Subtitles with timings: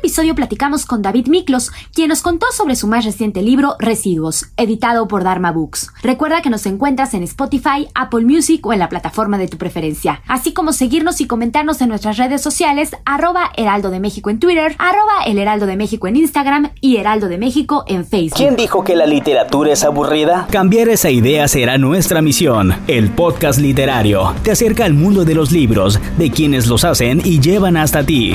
[0.00, 5.06] episodio platicamos con David Miklos, quien nos contó sobre su más reciente libro, Residuos, editado
[5.08, 5.92] por Dharma Books.
[6.02, 10.22] Recuerda que nos encuentras en Spotify, Apple Music o en la plataforma de tu preferencia,
[10.26, 14.74] así como seguirnos y comentarnos en nuestras redes sociales, arroba Heraldo de México en Twitter,
[14.78, 18.38] arroba El Heraldo de México en Instagram y Heraldo de México en Facebook.
[18.38, 20.46] ¿Quién dijo que la literatura es aburrida?
[20.50, 22.74] Cambiar esa idea será nuestra misión.
[22.86, 27.38] El podcast literario te acerca al mundo de los libros, de quienes los hacen y
[27.38, 28.34] llevan hasta ti.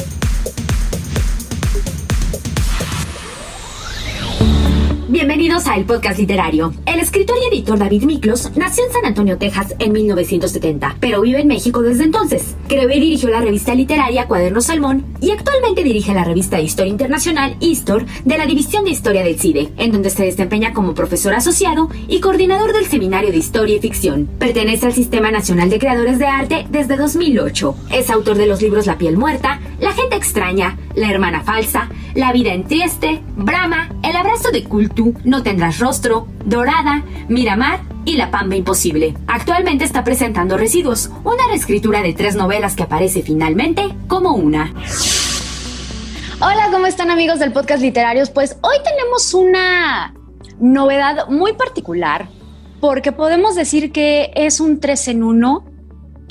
[5.51, 6.73] El Podcast Literario.
[6.85, 11.41] El escritor y editor David Miklos nació en San Antonio, Texas en 1970, pero vive
[11.41, 12.55] en México desde entonces.
[12.69, 16.89] Creó y dirigió la revista literaria Cuaderno Salmón y actualmente dirige la revista de Historia
[16.89, 21.33] Internacional Histor de la División de Historia del CIDE, en donde se desempeña como profesor
[21.33, 24.29] asociado y coordinador del Seminario de Historia y Ficción.
[24.39, 27.75] Pertenece al Sistema Nacional de Creadores de Arte desde 2008.
[27.91, 32.31] Es autor de los libros La piel muerta, La gente extraña, La hermana falsa, La
[32.31, 38.29] vida en Trieste, Brahma, El abrazo de Cultu, No tendrás rostro, Dorada, Miramar y La
[38.29, 39.15] Pamba Imposible.
[39.25, 44.71] Actualmente está presentando Residuos, una reescritura de tres novelas que aparece finalmente como una.
[46.39, 48.29] Hola, ¿cómo están amigos del podcast literarios?
[48.29, 50.13] Pues hoy tenemos una
[50.59, 52.29] novedad muy particular
[52.79, 55.65] porque podemos decir que es un 3 en 1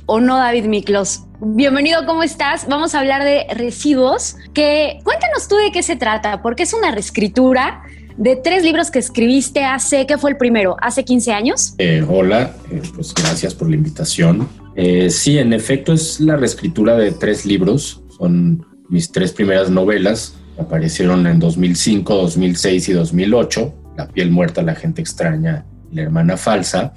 [0.06, 1.24] o no, David Miklos.
[1.42, 2.66] Bienvenido, ¿cómo estás?
[2.68, 7.82] Vamos a hablar de residuos, cuéntanos tú de qué se trata, porque es una reescritura
[8.18, 10.76] de tres libros que escribiste hace, ¿qué fue el primero?
[10.82, 11.74] ¿Hace 15 años?
[11.78, 14.46] Eh, hola, eh, pues gracias por la invitación.
[14.76, 20.34] Eh, sí, en efecto es la reescritura de tres libros, son mis tres primeras novelas,
[20.58, 26.92] aparecieron en 2005, 2006 y 2008, La piel muerta, La gente extraña La hermana falsa.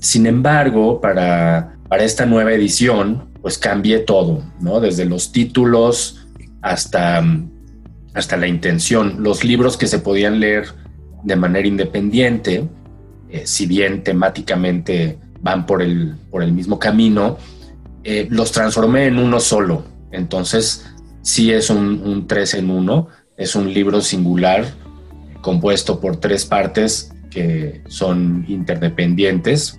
[0.00, 4.80] sin embargo, para, para esta nueva edición, pues cambié todo, ¿no?
[4.80, 6.26] Desde los títulos
[6.62, 7.24] hasta
[8.12, 9.22] hasta la intención.
[9.22, 10.74] Los libros que se podían leer
[11.22, 12.68] de manera independiente,
[13.30, 17.38] eh, si bien temáticamente van por el, por el mismo camino,
[18.02, 19.84] eh, los transformé en uno solo.
[20.10, 20.84] Entonces,
[21.22, 23.06] sí es un, un tres en uno,
[23.36, 24.64] es un libro singular
[25.40, 29.78] compuesto por tres partes que son interdependientes.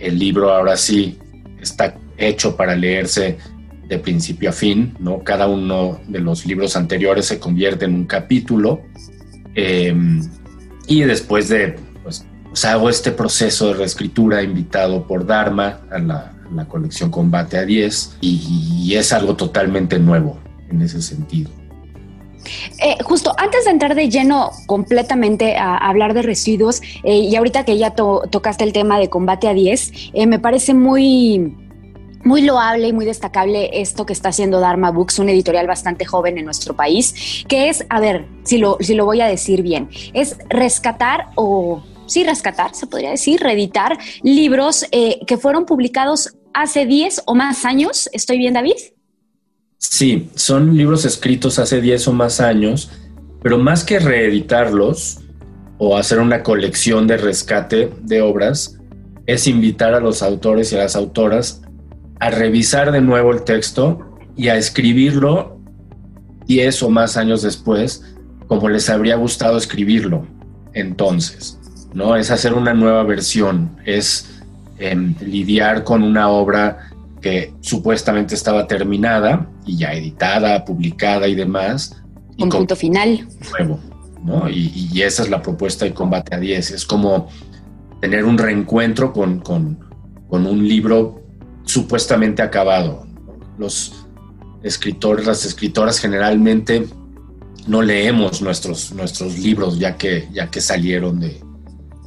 [0.00, 1.20] El libro ahora sí
[1.60, 3.38] está hecho para leerse
[3.88, 5.22] de principio a fin, ¿no?
[5.22, 8.82] Cada uno de los libros anteriores se convierte en un capítulo
[9.54, 10.22] em,
[10.88, 16.32] y después de, pues, pues, hago este proceso de reescritura invitado por Dharma a la,
[16.68, 20.38] colección Combate a 10 y, es algo totalmente nuevo
[20.70, 21.50] en ese sentido.
[22.78, 27.64] Eh, justo antes de entrar de lleno completamente a, hablar de residuos, eh, y ahorita
[27.64, 31.56] que ya tocaste el tema de combate a 10, eh, me parece muy,
[32.26, 36.38] muy loable y muy destacable esto que está haciendo Dharma Books, un editorial bastante joven
[36.38, 39.88] en nuestro país, que es, a ver, si lo, si lo voy a decir bien,
[40.12, 46.84] es rescatar o, sí, rescatar, se podría decir, reeditar libros eh, que fueron publicados hace
[46.84, 48.10] 10 o más años.
[48.12, 48.76] ¿Estoy bien, David?
[49.78, 52.90] Sí, son libros escritos hace 10 o más años,
[53.40, 55.20] pero más que reeditarlos
[55.78, 58.78] o hacer una colección de rescate de obras,
[59.26, 61.62] es invitar a los autores y a las autoras
[62.20, 65.58] a revisar de nuevo el texto y a escribirlo
[66.46, 68.02] 10 o más años después,
[68.46, 70.26] como les habría gustado escribirlo
[70.72, 71.58] entonces,
[71.94, 72.16] ¿no?
[72.16, 74.42] Es hacer una nueva versión, es
[74.78, 76.90] em, lidiar con una obra
[77.20, 81.96] que supuestamente estaba terminada y ya editada, publicada y demás.
[82.38, 83.26] Un punto final.
[83.58, 83.80] Nuevo,
[84.22, 84.48] ¿no?
[84.50, 86.72] Y, esa es la propuesta de Combate a 10.
[86.72, 87.28] Es como
[88.02, 89.78] tener un reencuentro con, con,
[90.28, 91.25] con un libro
[91.66, 93.06] supuestamente acabado.
[93.58, 94.06] Los
[94.62, 96.88] escritores, las escritoras generalmente
[97.66, 101.40] no leemos nuestros, nuestros libros ya que, ya que salieron de,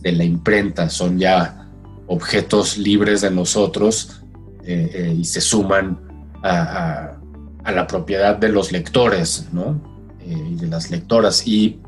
[0.01, 1.67] la imprenta, son ya
[2.07, 4.21] objetos libres de nosotros
[4.63, 5.99] eh, eh, y se suman
[6.41, 7.17] a,
[7.65, 9.79] la propiedad de los lectores ¿no?
[10.21, 11.45] Eh, y de las lectoras.
[11.45, 11.79] Y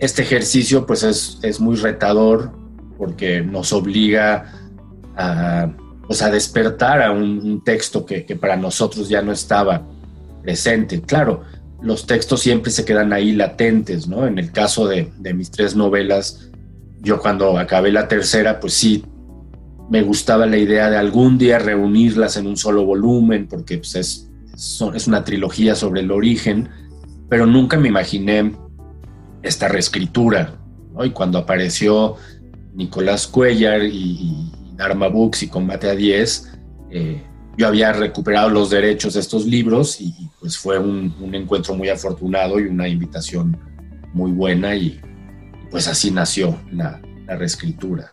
[0.00, 2.52] este ejercicio pues es, es muy retador
[2.96, 4.52] porque nos obliga
[5.16, 5.70] a,
[6.08, 9.86] pues, a despertar a un, texto que, que, para nosotros ya no estaba
[10.42, 11.00] presente.
[11.02, 11.42] Claro,
[11.80, 14.26] los textos siempre se quedan ahí latentes, ¿no?
[14.26, 16.50] En el caso de, de mis tres novelas,
[17.00, 19.04] yo cuando acabé la tercera, pues sí,
[19.88, 24.30] me gustaba la idea de algún día reunirlas en un solo volumen, porque pues, es,
[24.94, 26.68] es una trilogía sobre el origen,
[27.28, 28.54] pero nunca me imaginé
[29.42, 30.54] esta reescritura.
[31.04, 32.16] Y cuando apareció
[32.74, 36.52] Nicolás Cuellar y, Dharma Books y Combate a 10,
[36.90, 37.20] eh,
[37.56, 42.60] yo había recuperado los derechos de estos libros y pues fue un, encuentro muy afortunado
[42.60, 43.58] y una invitación
[44.14, 45.00] muy buena y
[45.68, 48.08] pues así nació la, la reescritura.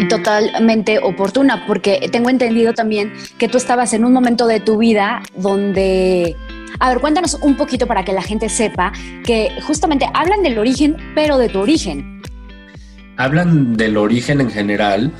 [0.00, 4.78] Y totalmente oportuna, porque tengo entendido también que tú estabas en un momento de tu
[4.78, 6.34] vida donde
[6.78, 8.92] a ver, cuéntanos un poquito para que la gente sepa
[9.22, 12.19] que justamente hablan del origen, pero de tu origen.
[13.16, 15.12] Hablan del origen en general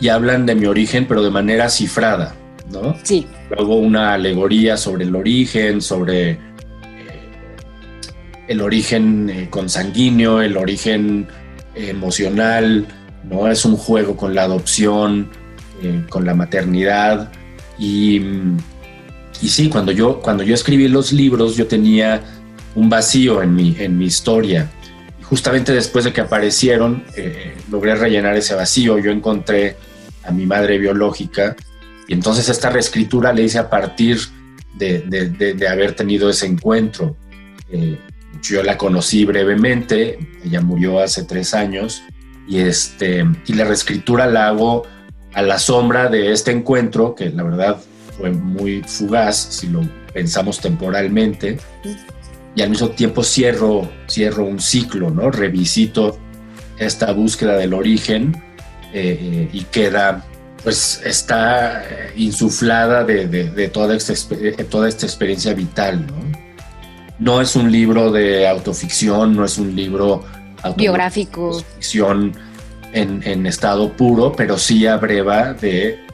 [0.00, 2.34] y hablan de mi origen, pero de manera cifrada,
[2.70, 2.96] ¿no?
[3.02, 3.26] Sí.
[3.50, 6.38] Luego una alegoría sobre el origen, sobre eh,
[8.48, 11.28] el origen eh, consanguíneo, el origen
[11.74, 12.86] emocional,
[13.24, 13.48] ¿no?
[13.48, 15.28] Es un juego con la adopción,
[15.82, 17.30] eh, con la maternidad
[17.78, 18.20] y
[19.44, 22.22] y sí, cuando yo, cuando yo escribí los libros, yo tenía
[22.74, 24.70] un vacío en mi, en mi historia.
[25.28, 28.98] Justamente después de que aparecieron, eh, logré rellenar ese vacío.
[28.98, 29.76] Yo encontré
[30.24, 31.56] a mi madre biológica
[32.06, 34.18] y entonces esta reescritura le hice a partir
[34.74, 37.16] de, de, haber tenido ese encuentro.
[37.70, 37.98] Eh,
[38.42, 42.02] yo la conocí brevemente, ella murió hace tres años
[42.46, 44.84] y, este, y la reescritura la hago
[45.32, 47.80] a la sombra de este encuentro, que la verdad
[48.18, 49.80] fue muy fugaz si lo
[50.12, 51.58] pensamos temporalmente
[52.54, 55.30] y al mismo tiempo cierro, cierro un ciclo, ¿no?
[55.30, 56.18] Revisito
[56.78, 58.34] esta búsqueda del origen
[58.92, 60.24] eh, eh, y queda,
[60.62, 61.84] pues está
[62.16, 64.14] insuflada de, de, toda, esta,
[64.70, 66.44] toda esta experiencia vital, ¿no?
[67.18, 70.24] No es un libro de autoficción, no es un libro
[70.76, 72.32] biográfico, ficción
[72.92, 76.04] en, en estado puro, pero sí abreva de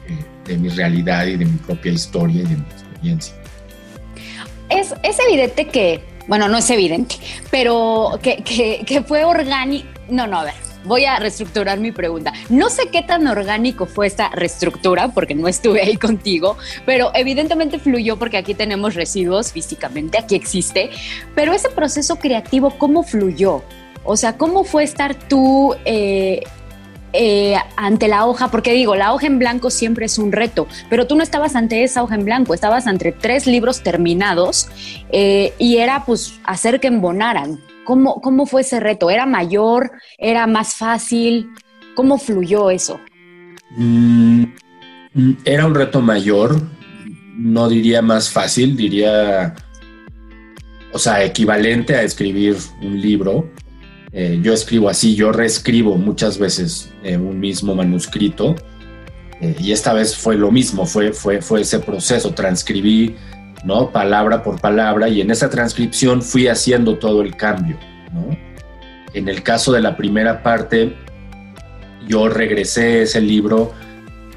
[0.45, 3.35] de mi realidad y de mi propia historia y de mi experiencia.
[4.69, 7.15] Es, es evidente que, bueno, no es evidente,
[7.49, 9.87] pero que, que, fue orgánico.
[10.09, 10.53] No, no, a ver,
[10.83, 12.33] voy a reestructurar mi pregunta.
[12.49, 17.79] No sé qué tan orgánico fue esta reestructura, porque no estuve ahí contigo, pero evidentemente
[17.79, 20.89] fluyó porque aquí tenemos residuos físicamente, aquí existe,
[21.35, 23.63] pero ese proceso creativo, ¿cómo fluyó?
[24.03, 26.43] O sea, ¿cómo fue estar tú eh,
[27.13, 31.07] eh, ante la hoja, porque digo, la hoja en blanco siempre es un reto, pero
[31.07, 34.69] tú no estabas ante esa hoja en blanco, estabas ante tres libros terminados
[35.11, 37.59] eh, y era pues hacer que embonaran.
[37.83, 39.09] ¿Cómo, ¿Cómo fue ese reto?
[39.09, 39.91] ¿Era mayor?
[40.17, 41.49] ¿Era más fácil?
[41.95, 42.99] ¿Cómo fluyó eso?
[43.71, 44.43] Mm,
[45.13, 46.61] mm, era un reto mayor,
[47.35, 49.55] no diría más fácil, diría,
[50.93, 53.49] o sea, equivalente a escribir un libro.
[54.13, 58.55] Eh, yo escribo así, yo reescribo muchas veces eh, un mismo manuscrito
[59.39, 63.15] eh, y esta vez fue lo mismo, fue, fue, fue ese proceso, transcribí
[63.63, 63.89] ¿no?
[63.89, 67.77] palabra por palabra y en esa transcripción fui haciendo todo el cambio.
[69.13, 70.95] En el caso de la primera parte,
[72.07, 73.73] yo regresé ese libro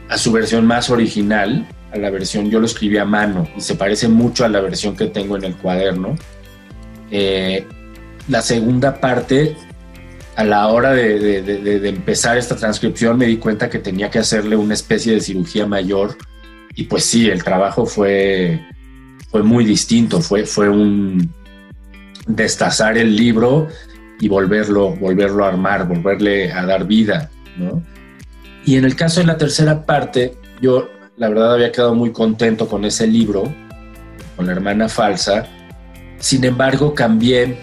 [0.09, 3.75] a su versión más original, a la versión, yo lo escribí a mano y se
[3.75, 6.17] parece mucho a la versión que tengo en el cuaderno
[8.29, 9.57] la segunda parte,
[10.37, 14.75] a la hora de, empezar esta transcripción, me di cuenta que tenía que hacerle una
[14.75, 16.17] especie de cirugía mayor.
[16.75, 18.61] Y pues sí, el trabajo fue,
[19.31, 20.21] fue muy distinto.
[20.21, 21.33] Fue, fue un
[22.27, 23.69] destazar el libro
[24.21, 27.31] y volverlo, volverlo a armar, volverle a dar vida.
[28.65, 32.67] Y en el caso de la tercera parte, yo la verdad había quedado muy contento
[32.67, 33.55] con ese libro,
[34.35, 35.47] con la hermana falsa.
[36.19, 37.57] Sin embargo, cambié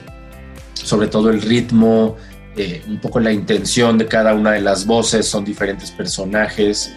[0.74, 2.18] sobre todo el ritmo,
[2.58, 6.94] eh, un poco la intención de cada una de las voces, son diferentes personajes.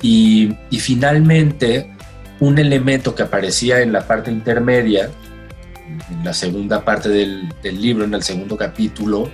[0.00, 1.90] Y, finalmente,
[2.40, 5.10] un elemento que aparecía en la parte intermedia,
[6.10, 9.30] en la segunda parte del, libro, en el segundo capítulo,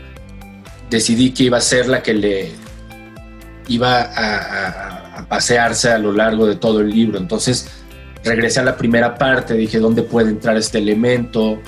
[0.88, 2.52] decidí que iba a ser la que le
[3.68, 7.18] iba a, a, pasearse a lo largo de todo el libro.
[7.18, 7.68] Entonces
[8.24, 11.60] regresé a la primera parte, dije, ¿dónde puede entrar este elemento?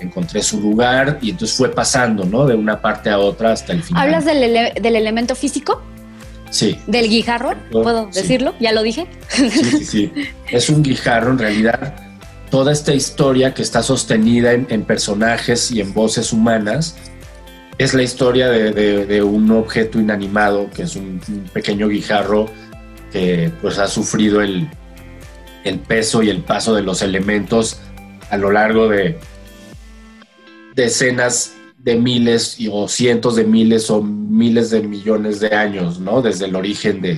[0.00, 2.46] Encontré su lugar y entonces fue pasando, ¿no?
[2.46, 4.02] De una parte a otra hasta el final.
[4.02, 4.42] ¿Hablas del,
[4.96, 5.82] elemento físico?
[6.50, 6.78] Sí.
[6.86, 7.54] ¿Del guijarro?
[7.70, 8.54] ¿Puedo decirlo?
[8.60, 9.06] ¿Ya lo dije?
[9.28, 10.12] Sí, sí, sí.
[10.50, 11.94] Es un guijarro, en realidad,
[12.50, 16.96] toda esta historia que está sostenida en, personajes y en voces humanas
[17.78, 21.20] es la historia de, un objeto inanimado, que es un,
[21.52, 22.46] pequeño guijarro
[23.12, 24.68] que pues ha sufrido el,
[25.64, 27.80] el peso y el paso de los elementos
[28.30, 29.18] a lo largo de
[30.76, 36.20] decenas de miles o cientos de miles o miles de millones de años, ¿no?
[36.20, 37.14] Desde el origen de,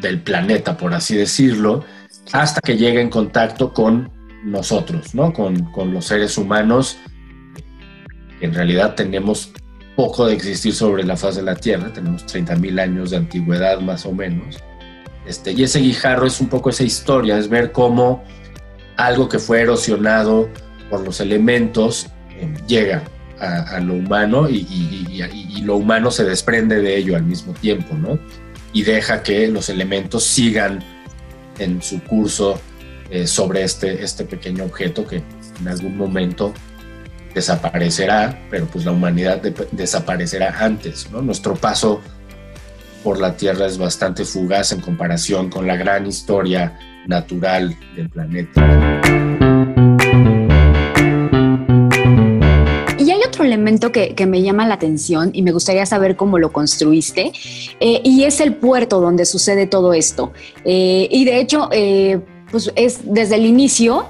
[0.00, 1.84] del planeta, por así decirlo,
[2.32, 4.10] hasta que llega en contacto con
[4.44, 5.32] nosotros, ¿no?
[5.32, 6.98] Con, con los seres humanos.
[8.40, 9.52] En realidad tenemos
[9.94, 14.04] poco de existir sobre la faz de la Tierra, tenemos 30.000 años de antigüedad más
[14.04, 14.56] o menos.
[15.26, 18.24] Este, y ese guijarro es un poco esa historia, es ver cómo
[18.96, 20.48] algo que fue erosionado
[20.90, 22.08] por los elementos
[22.66, 23.02] llega
[23.40, 28.18] a, lo humano y, lo humano se desprende de ello al mismo tiempo, ¿no?
[28.72, 30.82] Y deja que los elementos sigan
[31.58, 32.60] en su curso
[33.10, 35.22] eh, sobre este, este pequeño objeto que
[35.60, 36.54] en algún momento
[37.34, 39.42] desaparecerá, pero pues la humanidad
[39.72, 41.20] desaparecerá antes, ¿no?
[41.20, 42.00] Nuestro paso
[43.04, 48.97] por la Tierra es bastante fugaz en comparación con la gran historia natural del planeta.
[53.48, 57.32] Elemento que, me llama la atención y me gustaría saber cómo lo construiste,
[57.80, 60.32] eh, y es el puerto donde sucede todo esto.
[60.64, 64.06] Eh, y de hecho, eh, pues es desde el inicio,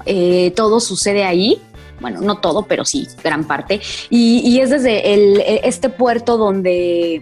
[0.55, 1.59] todo sucede ahí,
[1.99, 3.81] bueno, no todo, pero sí, gran parte.
[4.09, 7.21] Y, es desde el, este puerto donde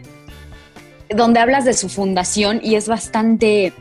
[1.09, 3.74] donde hablas de su fundación y es bastante,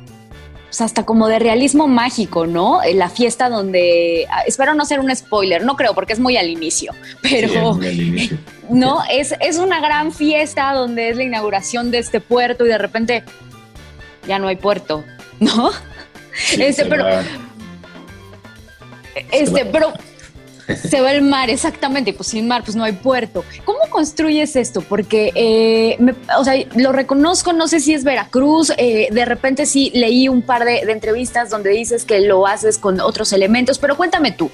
[0.67, 2.83] pues hasta como de realismo mágico, ¿no?
[2.83, 6.37] Eh, la fiesta donde, ah, espero no ser un spoiler, no creo porque es muy
[6.37, 6.93] al inicio,
[7.23, 7.79] pero
[8.71, 12.79] no, es, es una gran fiesta donde es la inauguración de este puerto y de
[12.79, 13.25] repente
[14.27, 15.05] ya no hay puerto,
[15.41, 15.71] ¿no?
[16.59, 17.07] este, pero...
[19.33, 19.95] Este, pero
[20.75, 23.45] se va el mar, exactamente, pues sin mar, pues no hay puerto.
[23.65, 24.81] ¿Cómo construyes esto?
[24.81, 25.99] Porque, eh,
[26.39, 30.43] o sea, lo reconozco, no sé si es Veracruz, eh, de repente sí leí un
[30.43, 34.51] par de, entrevistas donde dices que lo haces con otros elementos, pero cuéntame tú.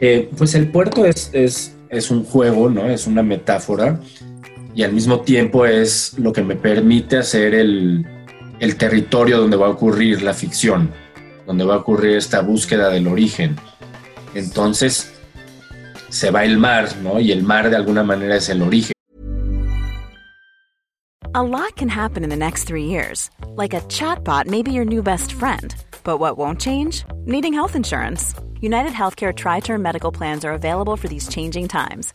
[0.00, 2.88] Eh, pues el puerto es, es, es un juego, ¿no?
[2.88, 4.00] Es una metáfora
[4.74, 8.04] y al mismo tiempo es lo que me permite hacer el,
[8.60, 10.90] el territorio donde va a ocurrir la ficción,
[11.46, 13.56] donde va a ocurrir esta búsqueda del origen.
[14.34, 15.12] Entonces
[16.08, 17.20] se va el mar, ¿no?
[17.20, 18.92] Y el mar de alguna manera es el origen.
[21.36, 23.28] A lot can happen in the next three years.
[23.56, 25.74] Like a chatbot may be your new best friend.
[26.04, 27.04] But what won't change?
[27.26, 28.34] Needing health insurance.
[28.60, 32.14] United Healthcare Tri Term Medical Plans are available for these changing times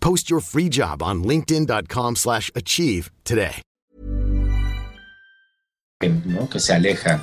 [0.00, 3.62] Post your free job on linkedin.com/achieve today.
[6.24, 6.48] ¿no?
[6.48, 7.20] Que se aleja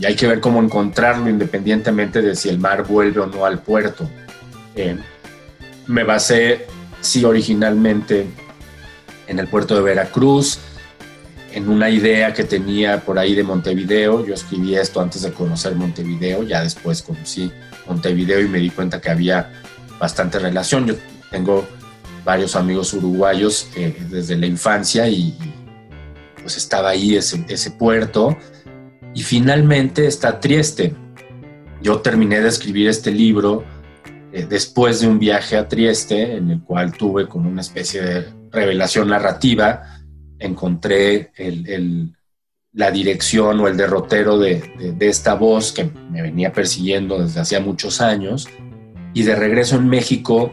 [0.00, 3.60] y, hay que ver cómo encontrarlo independientemente de si el mar vuelve o no al
[3.60, 4.08] puerto.
[4.76, 4.98] Eh,
[5.86, 6.66] me basé,
[7.00, 8.26] sí, originalmente
[9.26, 10.58] en el puerto de Veracruz,
[11.52, 14.26] en una idea que tenía por ahí de Montevideo.
[14.26, 17.50] Yo escribí esto antes de conocer Montevideo, ya después conocí
[17.86, 19.52] Montevideo y me di cuenta que había
[19.98, 20.86] bastante relación.
[20.86, 20.94] Yo
[21.34, 21.66] tengo
[22.24, 25.36] varios amigos uruguayos eh, desde la infancia y,
[26.40, 28.36] pues estaba ahí ese, ese puerto.
[29.14, 30.94] Y finalmente está Trieste.
[31.82, 33.64] Yo terminé de escribir este libro
[34.32, 38.26] eh, después de un viaje a Trieste, en el cual tuve como una especie de
[38.52, 39.82] revelación narrativa,
[40.38, 41.32] encontré
[42.72, 44.62] la dirección o el derrotero de,
[45.00, 48.48] esta voz que me venía persiguiendo desde hacía muchos años.
[49.14, 50.52] Y de regreso en México,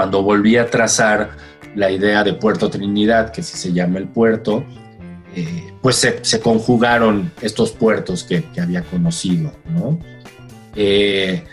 [0.00, 1.32] cuando volví a trazar
[1.74, 4.64] la idea de Puerto Trinidad, que sí se llama el puerto,
[5.36, 9.98] eh, pues se, conjugaron estos puertos que, había conocido, ¿no?
[10.74, 11.44] Eh,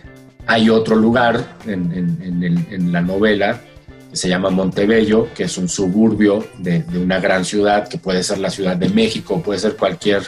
[0.46, 6.48] hay otro lugar en, la novela que que se llama Montebello, que es un suburbio
[6.58, 10.24] de, una gran ciudad, que puede ser la Ciudad de México, puede ser cualquier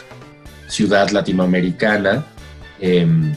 [0.68, 2.26] ciudad latinoamericana.
[2.80, 3.34] Em,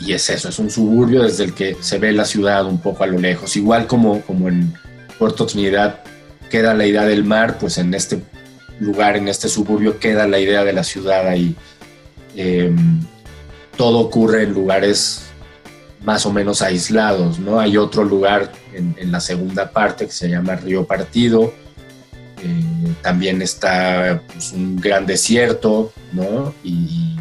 [0.00, 3.04] y es eso, es un suburbio desde el que se ve la ciudad un poco
[3.04, 3.56] a lo lejos.
[3.56, 4.72] Igual como, como en
[5.18, 6.00] Puerto Trinidad
[6.50, 8.22] queda la idea del mar, pues en este
[8.78, 11.54] lugar, en este suburbio, queda la idea de la ciudad ahí.
[12.36, 13.00] Em,
[13.76, 15.22] todo ocurre en lugares
[16.04, 17.60] más o menos aislados, ¿no?
[17.60, 21.54] Hay otro lugar en, la segunda parte que se llama Río Partido,
[22.42, 26.52] eh, también está pues, un gran desierto, ¿no?
[26.64, 27.16] Y,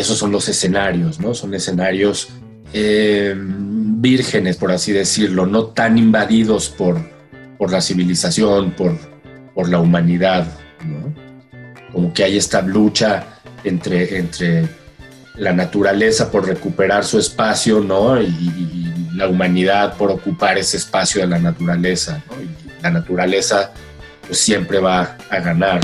[0.00, 1.34] esos son los escenarios, ¿no?
[1.34, 2.28] Son escenarios
[2.72, 6.98] em, vírgenes, por así decirlo, no tan invadidos por,
[7.58, 8.96] por la civilización, por,
[9.54, 10.46] por la humanidad,
[10.84, 11.14] ¿no?
[11.92, 13.26] Como que hay esta lucha
[13.64, 14.66] entre, entre
[15.36, 18.20] la naturaleza por recuperar su espacio, ¿no?
[18.20, 22.42] Y, la humanidad por ocupar ese espacio de la naturaleza, ¿no?
[22.42, 22.48] Y
[22.82, 23.70] la naturaleza
[24.26, 25.80] pues siempre va a ganar.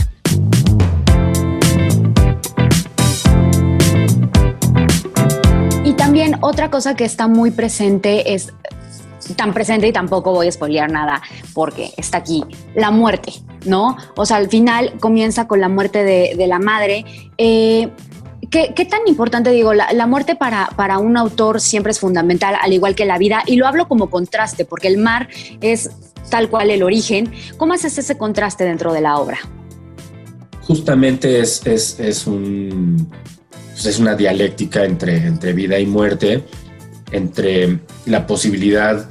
[6.41, 8.53] Otra cosa que está muy presente es
[9.37, 11.23] tan presente y tampoco voy a spoilear nada
[11.55, 12.45] porque está aquí,
[12.75, 13.33] la muerte,
[13.67, 13.97] ¿no?
[14.17, 17.05] O sea, al final comienza con la muerte de, la madre.
[17.37, 17.91] Eh,
[18.51, 22.95] ¿Qué, tan importante, digo, la, muerte para, para, un autor siempre es fundamental, al igual
[22.95, 23.43] que la vida?
[23.47, 25.29] Y lo hablo como contraste, porque el mar
[25.61, 25.91] es
[26.31, 27.31] tal cual el origen.
[27.59, 29.39] ¿Cómo haces ese contraste dentro de la obra?
[30.63, 33.11] Justamente es, es, un,
[33.79, 36.45] pues es una dialéctica entre, entre vida y muerte,
[37.13, 39.09] entre la posibilidad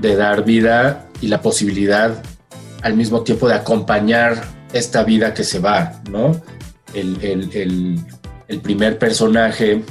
[0.00, 2.22] de dar vida y la posibilidad
[2.82, 6.40] al mismo tiempo de acompañar esta vida que se va, ¿no?
[6.94, 7.98] el, el
[8.48, 9.82] el primer personaje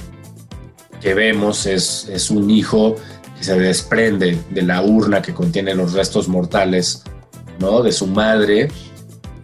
[1.01, 2.95] que vemos es, es, un hijo
[3.37, 7.03] que se desprende de la urna que contiene los restos mortales
[7.59, 7.81] ¿no?
[7.81, 8.69] de su madre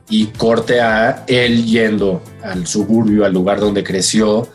[0.09, 4.47] y corte a él yendo al suburbio, al lugar donde creció,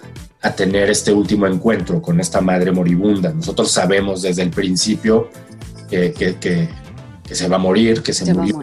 [0.44, 3.32] a tener este último encuentro con esta madre moribunda.
[3.32, 5.30] Nosotros sabemos desde el principio
[5.88, 6.68] que, que,
[7.34, 8.60] se va a morir, que se, murió,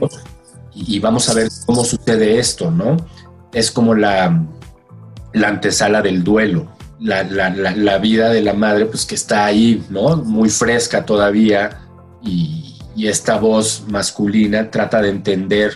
[0.73, 2.97] y, y vamos a ver cómo sucede esto, ¿no?
[3.51, 4.45] Es como la,
[5.33, 6.67] la antesala del duelo,
[6.99, 10.17] la, la, vida de la madre, pues que está ahí, ¿no?
[10.17, 11.87] Muy fresca todavía
[12.23, 15.75] y, esta voz masculina trata de entender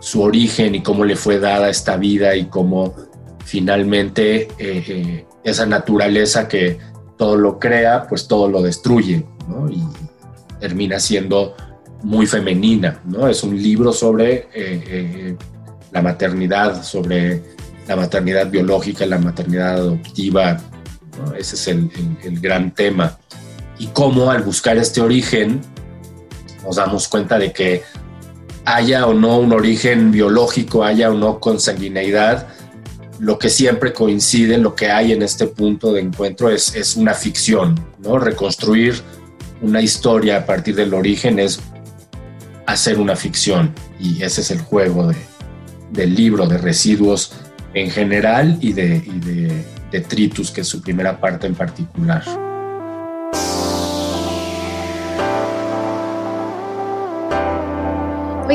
[0.00, 2.94] su origen y cómo le fue dada esta vida y cómo
[3.42, 6.78] finalmente eh, eh, esa naturaleza que
[7.16, 9.70] todo lo crea, pues todo lo destruye, ¿no?
[9.70, 9.82] Y
[10.60, 11.54] termina siendo
[12.02, 13.28] muy femenina, ¿no?
[13.28, 15.36] Es un libro sobre eh,
[15.90, 17.42] la maternidad, sobre
[17.86, 20.58] la maternidad biológica, la maternidad adoptiva,
[21.36, 21.90] ese es el,
[22.40, 23.18] gran tema.
[23.78, 25.60] Y cómo al buscar este origen
[26.64, 27.82] nos damos cuenta de que
[28.64, 32.48] haya o no un origen biológico, haya o no consanguineidad,
[33.22, 37.14] lo que siempre coincide, lo que hay en este punto de encuentro es, es una
[37.14, 38.18] ficción, ¿no?
[38.18, 39.00] Reconstruir
[39.60, 41.60] una historia a partir del origen es
[42.66, 45.14] hacer una ficción y ese es el juego de,
[45.92, 47.34] del libro de residuos
[47.74, 52.24] en general y de, y de detritus, que es su primera parte en particular.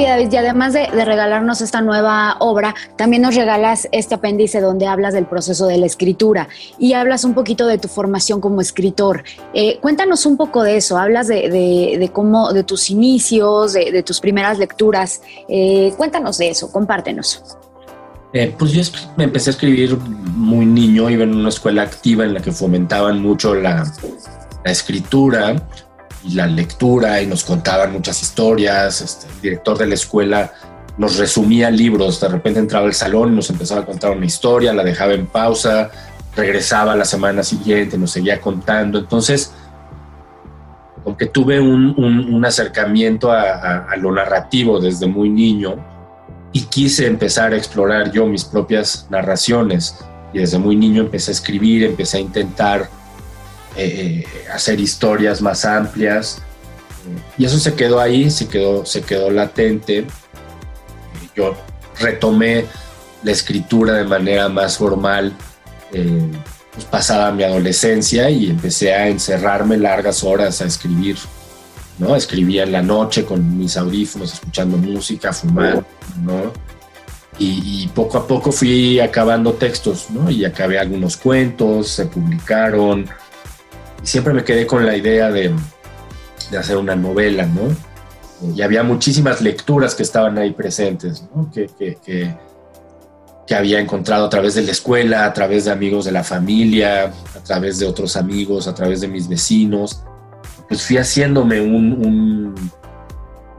[0.04, 5.14] David, y además de, regalarnos esta nueva obra, también nos regalas este apéndice donde hablas
[5.14, 9.24] del proceso de la escritura y hablas un poquito de tu formación como escritor.
[9.54, 14.58] Eh, cuéntanos un poco de eso, hablas de, cómo, de tus inicios, de, tus primeras
[14.60, 15.22] lecturas.
[15.48, 17.44] Eh, cuéntanos de eso, compártenos.
[18.34, 18.82] Eh, pues yo
[19.16, 23.22] me empecé a escribir muy niño, iba en una escuela activa en la que fomentaban
[23.22, 23.84] mucho la,
[24.66, 25.56] escritura
[26.24, 29.02] y la lectura y nos contaban muchas historias.
[29.02, 30.54] Este, el director de la escuela
[30.98, 34.74] nos resumía libros, de repente entraba al salón y nos empezaba a contar una historia,
[34.74, 35.92] la dejaba en pausa,
[36.36, 38.98] regresaba la semana siguiente, nos seguía contando.
[38.98, 39.54] Entonces,
[41.06, 45.76] aunque tuve un, acercamiento a lo narrativo desde muy niño,
[46.58, 50.00] y quise empezar a explorar yo mis propias narraciones.
[50.34, 52.90] Y desde muy niño empecé a escribir, empecé a intentar
[53.78, 56.42] eh, hacer historias más amplias.
[57.38, 60.06] Y eso se quedó ahí, se quedó, se quedó latente.
[61.36, 61.56] Yo
[62.00, 62.66] retomé
[63.24, 65.34] la escritura de manera más formal
[65.94, 66.32] eh,
[66.74, 71.18] pues pasada mi adolescencia y empecé a encerrarme largas horas a escribir
[72.00, 72.16] ¿no?
[72.16, 75.86] Escribía en la noche con mis audífonos, escuchando música, fumando,
[76.24, 76.54] ¿no?
[77.40, 80.30] Y, poco a poco fui acabando textos, ¿no?
[80.30, 83.08] Y acabé algunos cuentos, se publicaron.
[84.08, 85.54] Siempre me quedé con la idea de,
[86.58, 87.76] hacer una novela, ¿no?
[88.56, 91.52] y había muchísimas lecturas que estaban ahí presentes, ¿no?
[91.52, 92.34] que, que, que,
[93.46, 97.12] que, había encontrado a través de la escuela, a través de amigos de la familia,
[97.36, 100.02] a través de otros amigos, a través de mis vecinos.
[100.70, 102.72] Pues fui haciéndome un, un,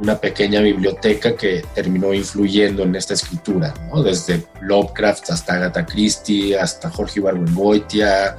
[0.01, 4.03] una pequeña biblioteca que terminó influyendo en esta escritura, ¿no?
[4.03, 8.35] desde Lovecraft hasta Agatha Christie, hasta Jorge Ibargüengoitia,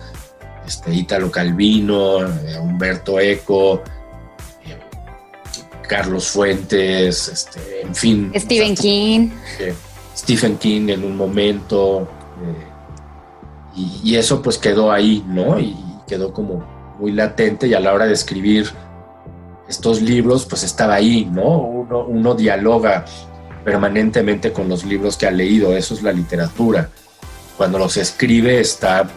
[0.70, 3.82] este, Italo Calvino, eh, Humberto Eco,
[5.88, 8.32] Carlos Fuentes, este, en fin.
[8.36, 9.30] Stephen King.
[9.60, 9.74] Eh,
[10.16, 12.08] Stephen King en un momento.
[12.44, 15.60] Eh, y, y, eso pues quedó ahí, ¿no?
[15.60, 15.76] Y
[16.08, 16.64] quedó como
[17.00, 18.70] muy latente y a la hora de escribir
[19.68, 21.58] estos libros pues estaba ahí, ¿no?
[21.58, 23.06] Uno, uno dialoga
[23.66, 26.90] permanentemente con los libros que ha leído, eso es la literatura.
[27.58, 29.10] Cuando los escribe está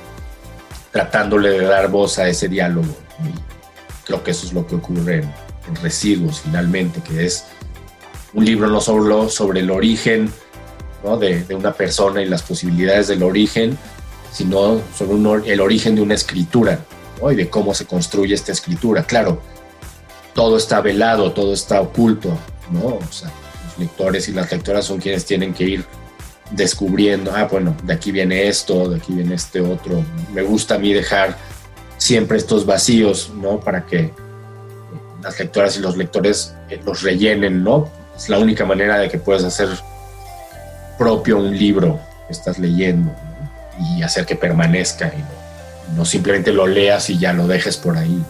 [0.92, 2.94] tratándole de dar voz a ese diálogo.
[4.04, 7.44] Creo que eso es lo que ocurre en, Residuos finalmente, que es
[8.34, 10.30] un libro no solo sobre el origen
[11.20, 13.78] de, una persona y las posibilidades del origen,
[14.32, 16.80] sino sobre el origen de una escritura
[17.30, 19.04] y de cómo se construye esta escritura.
[19.04, 19.40] Claro,
[20.34, 22.36] todo está velado, todo está oculto,
[22.72, 23.24] los
[23.78, 25.86] lectores y las lectoras son quienes tienen que ir
[26.52, 30.04] descubriendo, ah, bueno, de aquí viene esto, de aquí viene este otro.
[30.32, 31.36] Me gusta a mí dejar
[31.96, 33.60] siempre estos vacíos, ¿no?
[33.60, 34.12] Para que
[35.22, 37.88] las lectoras y los lectores los rellenen, ¿no?
[38.16, 39.68] Es la única manera de que puedas hacer
[40.98, 43.14] propio un libro que estás leyendo
[43.80, 48.22] y hacer que permanezca y no, simplemente lo leas y ya lo dejes por ahí.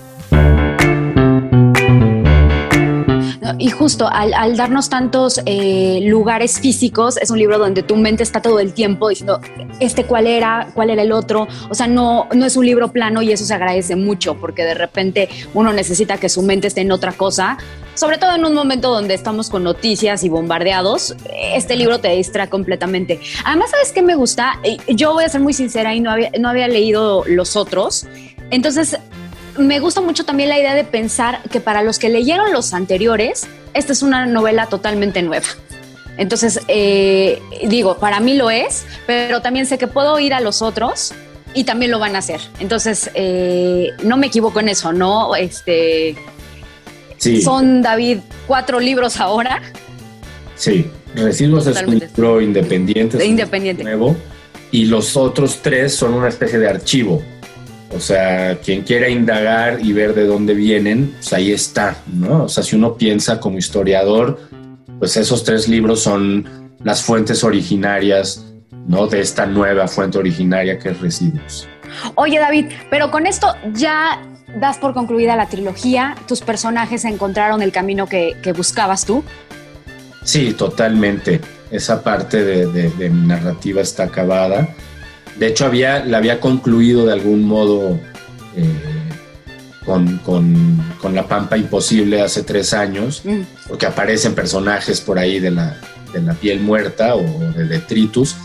[3.62, 8.42] Y justo al, darnos tantos eh, lugares físicos, es un libro donde tu mente está
[8.42, 9.40] todo el tiempo diciendo,
[9.79, 11.46] este cuál era, cuál era el otro.
[11.70, 14.75] O sea, no, no es un libro plano y eso se agradece mucho porque de
[14.75, 17.57] repente uno necesita que su mente esté en otra cosa.
[17.94, 21.14] Sobre todo en un momento donde estamos con noticias y bombardeados,
[21.55, 23.20] este libro te distrae completamente.
[23.44, 24.59] Además, ¿sabes qué me gusta?
[24.88, 28.09] Yo voy a ser muy sincera y no había, no había leído los otros.
[28.51, 28.98] Entonces,
[29.58, 33.46] me gusta mucho también la idea de pensar que para los que leyeron los anteriores,
[33.74, 35.46] esta es una novela totalmente nueva.
[36.18, 40.60] Entonces, eh, digo, para mí lo es, pero también sé que puedo ir a los
[40.62, 41.14] otros
[41.54, 42.40] y también lo van a hacer.
[42.60, 45.34] Entonces, eh, no me equivoco en eso, ¿no?
[45.34, 46.16] Este,
[47.16, 47.40] sí.
[47.40, 49.62] Son, David, cuatro libros ahora.
[50.54, 53.16] Sí, Residuos es un libro independiente.
[53.18, 53.82] De independiente.
[53.82, 54.16] Nuevo,
[54.70, 57.22] y los otros tres son una especie de archivo.
[57.94, 62.44] O sea, quien quiera indagar y ver de dónde vienen, pues ahí está, ¿no?
[62.44, 64.40] O sea, si uno piensa como historiador,
[64.98, 66.48] pues esos tres libros son
[66.83, 68.44] las fuentes originarias,
[68.87, 69.07] ¿no?
[69.07, 71.68] De esta nueva fuente originaria que es Residuos.
[72.14, 74.22] Oye, David, pero con esto ya
[74.59, 79.22] das por concluida la trilogía, tus personajes encontraron el camino que, que buscabas tú.
[80.24, 81.40] Sí, totalmente.
[81.70, 84.68] Esa parte de, de, de mi narrativa está acabada
[85.38, 87.98] de hecho, había, la había concluido de algún modo
[88.56, 89.08] eh,
[89.84, 93.40] con, con, con, La Pampa Imposible hace tres años, mm.
[93.68, 95.76] porque aparecen personajes por ahí de la,
[96.12, 98.36] de la piel muerta o de detritus,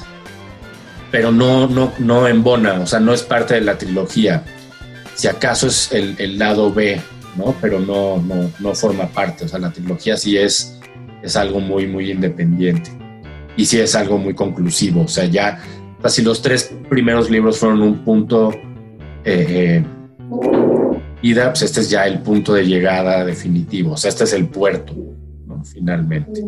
[1.12, 4.43] pero no, no, no embona, o sea, no es parte de la trilogía.
[5.15, 7.02] Si acaso es el, el lado B,
[7.36, 7.56] ¿no?
[7.62, 10.80] Pero no, no, no forma parte, o sea, la trilogía sí es,
[11.21, 12.91] es algo muy, muy independiente
[13.56, 15.62] y sí es algo muy conclusivo, o sea, ya
[16.06, 18.54] si los tres primeros libros fueron un punto
[19.24, 19.84] eh,
[21.22, 23.94] ida, pues este es ya el punto de llegada definitivo.
[23.94, 24.94] O sea, este es el puerto,
[25.46, 25.64] ¿no?
[25.64, 26.44] finalmente.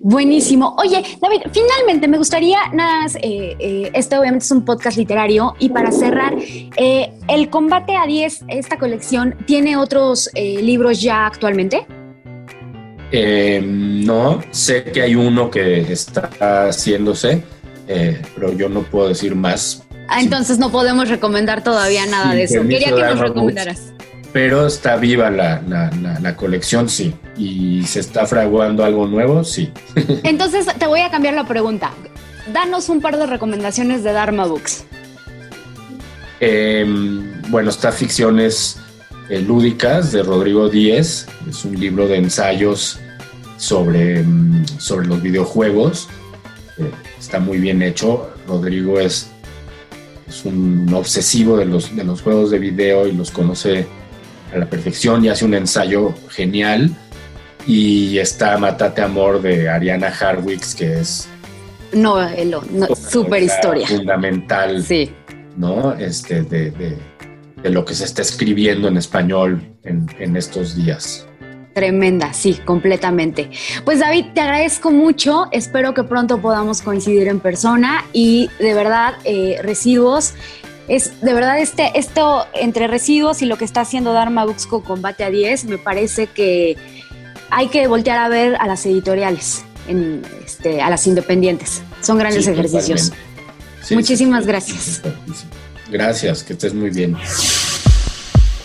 [0.00, 0.74] Buenísimo.
[0.76, 5.54] Oye, David, finalmente me gustaría, nada más, eh, eh, este obviamente es un podcast literario
[5.60, 6.34] y para cerrar,
[6.76, 11.86] eh, el combate a 10, esta colección, ¿tiene otros libros ya actualmente?
[13.62, 16.30] No, sé que hay uno que está
[16.68, 17.44] haciéndose
[17.88, 19.82] eh, pero yo no puedo decir más.
[20.08, 22.60] Ah, entonces no podemos recomendar todavía nada de eso.
[22.62, 23.92] Quería que nos recomendaras.
[24.32, 27.14] Pero está viva la, la, la, la, colección, sí.
[27.36, 29.70] Y se está fraguando algo nuevo, sí.
[30.22, 31.92] Entonces te voy a cambiar la pregunta.
[32.52, 34.84] Danos un par de recomendaciones de Dharma Books.
[36.40, 36.84] Eh,
[37.50, 38.78] bueno, está Ficciones
[39.28, 41.26] eh, Lúdicas de Rodrigo Díez.
[41.48, 42.98] Es un libro de ensayos
[43.58, 46.08] sobre, mm, sobre los videojuegos.
[46.78, 46.90] Eh,
[47.22, 48.30] está muy bien hecho.
[48.48, 49.30] Rodrigo es,
[50.28, 53.86] es un obsesivo de los, de los juegos de video y los conoce
[54.52, 56.90] a la perfección y hace un ensayo genial.
[57.64, 61.28] Y está Matate Amor de Ariana Harwicks, que es...
[61.92, 62.16] No,
[62.72, 63.86] no super historia.
[63.86, 64.82] Fundamental.
[64.82, 65.12] Sí.
[65.56, 65.94] ¿No?
[65.94, 66.96] Este, de, de,
[67.62, 71.28] de, lo que se está escribiendo en español en, en estos días.
[71.72, 73.50] Tremenda, sí, completamente.
[73.84, 79.14] Pues David, te agradezco mucho, espero que pronto podamos coincidir en persona y de verdad,
[79.24, 80.34] eh, residuos,
[80.88, 84.82] es de verdad este, esto entre residuos y lo que está haciendo Dharma Books con
[84.82, 86.76] Combate a 10, me parece que
[87.50, 91.82] hay que voltear a ver a las editoriales, en, este, a las independientes.
[92.02, 93.12] Son grandes ejercicios.
[93.90, 95.02] Muchísimas gracias.
[95.90, 97.16] Gracias, que estés muy bien.